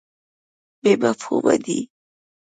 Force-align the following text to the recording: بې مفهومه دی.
بې 0.81 0.91
مفهومه 1.03 1.55
دی. 1.65 1.79